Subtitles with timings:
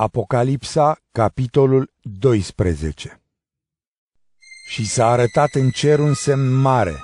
[0.00, 3.20] Apocalipsa, capitolul 12
[4.68, 6.94] Și s-a arătat în cer un semn mare,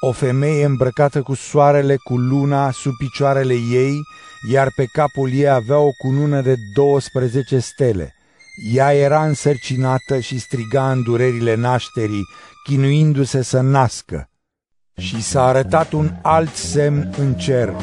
[0.00, 4.00] o femeie îmbrăcată cu soarele, cu luna sub picioarele ei,
[4.50, 8.14] iar pe capul ei avea o cunună de 12 stele.
[8.72, 12.24] Ea era însărcinată și striga în durerile nașterii,
[12.64, 14.30] chinuindu-se să nască.
[14.96, 17.74] Și s-a arătat un alt semn în cer.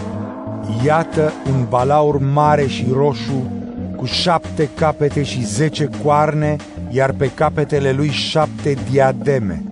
[0.83, 3.58] Iată un balaur mare și roșu,
[3.99, 6.55] cu șapte capete și zece coarne,
[6.89, 9.63] iar pe capetele lui șapte diademe.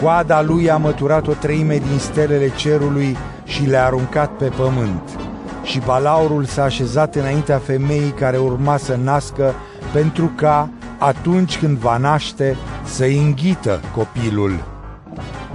[0.00, 5.18] Coada lui a măturat o treime din stelele cerului și le-a aruncat pe pământ.
[5.62, 9.54] Și balaurul s-a așezat înaintea femeii care urma să nască,
[9.92, 14.64] pentru ca, atunci când va naște, să înghită copilul.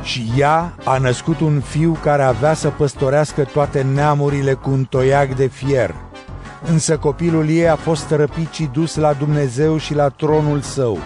[0.01, 5.35] Și ea a născut un fiu care avea să păstorească toate neamurile cu un toiac
[5.35, 5.95] de fier
[6.65, 10.97] însă copilul ei a fost răpit și dus la Dumnezeu și la tronul său.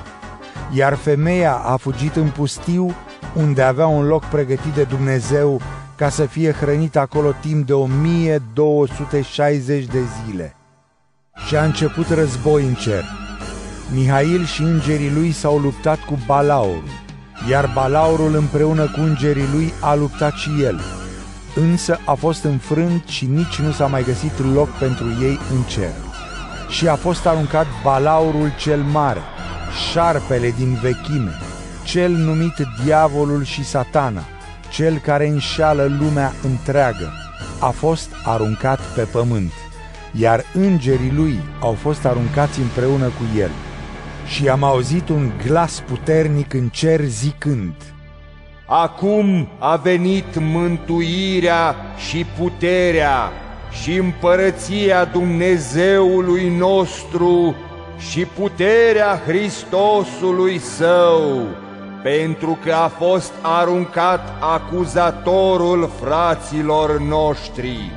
[0.73, 2.95] Iar femeia a fugit în pustiu,
[3.35, 5.61] unde avea un loc pregătit de Dumnezeu
[5.95, 10.55] ca să fie hrănit acolo timp de 1260 de zile.
[11.47, 13.03] Și a început război în cer.
[13.93, 16.83] Mihail și îngerii lui s-au luptat cu Balaurul,
[17.49, 20.81] iar Balaurul împreună cu îngerii lui a luptat și el
[21.59, 25.93] însă a fost înfrânt și nici nu s-a mai găsit loc pentru ei în cer.
[26.69, 29.21] Și a fost aruncat balaurul cel mare,
[29.91, 31.31] șarpele din vechime,
[31.83, 34.23] cel numit diavolul și satana,
[34.71, 37.11] cel care înșeală lumea întreagă,
[37.59, 39.51] a fost aruncat pe pământ,
[40.11, 43.51] iar îngerii lui au fost aruncați împreună cu el.
[44.25, 47.73] Și am auzit un glas puternic în cer zicând–
[48.69, 51.75] Acum a venit mântuirea
[52.09, 53.31] și puterea
[53.81, 57.55] și împărăția Dumnezeului nostru
[57.97, 61.45] și puterea Hristosului Său,
[62.03, 67.91] pentru că a fost aruncat acuzatorul fraților noștri,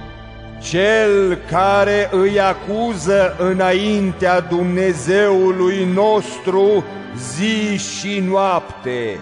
[0.60, 6.84] cel care îi acuză înaintea Dumnezeului nostru
[7.16, 9.18] zi și noapte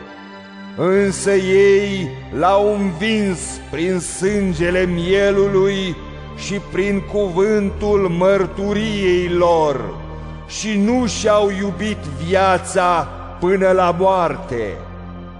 [0.78, 2.08] însă ei
[2.38, 3.38] l-au învins
[3.70, 5.96] prin sângele mielului
[6.36, 9.94] și prin cuvântul mărturiei lor
[10.46, 13.08] și nu și-au iubit viața
[13.40, 14.76] până la moarte.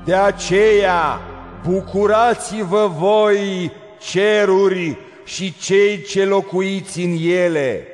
[0.05, 1.21] De aceea,
[1.69, 3.73] bucurați-vă voi,
[4.11, 7.87] ceruri și cei ce locuiți în ele,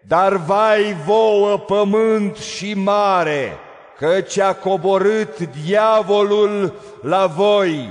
[0.00, 3.52] dar vai vouă pământ și mare,
[3.98, 7.88] căci a coborât diavolul la voi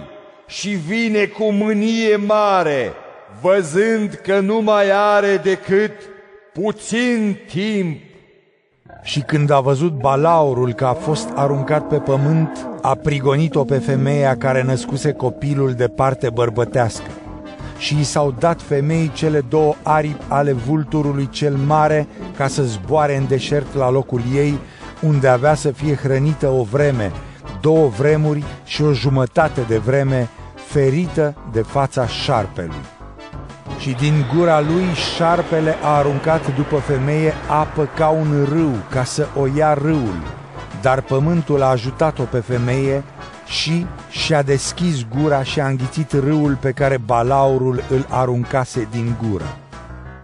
[0.47, 2.91] și vine cu mânie mare,
[3.41, 5.92] văzând că nu mai are decât
[6.53, 8.02] puțin timp.
[9.03, 14.38] Și când a văzut balaurul că a fost aruncat pe pământ, a prigonit-o pe femeia
[14.38, 17.09] care născuse copilul de parte bărbătească.
[17.78, 23.16] Și i s-au dat femeii cele două aripi ale vulturului cel mare ca să zboare
[23.16, 24.59] în deșert la locul ei
[25.03, 27.12] unde avea să fie hrănită o vreme,
[27.62, 32.86] două vremuri și o jumătate de vreme, ferită de fața șarpelui.
[33.80, 39.28] Și din gura lui șarpele a aruncat după femeie apă ca un râu, ca să
[39.40, 40.22] o ia râul.
[40.81, 43.03] Dar pământul a ajutat-o pe femeie
[43.46, 49.58] și și-a deschis gura și a înghițit râul pe care balaurul îl aruncase din gură.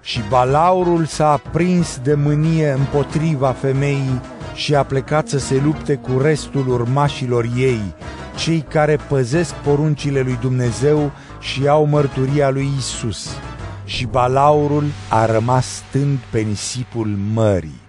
[0.02, 4.22] Și balaurul s-a aprins de mânie împotriva femeii
[4.60, 7.82] și a plecat să se lupte cu restul urmașilor ei,
[8.36, 13.30] cei care păzesc poruncile lui Dumnezeu și au mărturia lui Isus.
[13.86, 17.89] Și balaurul a rămas stând pe nisipul mării.